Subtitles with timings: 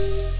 [0.00, 0.39] Bye.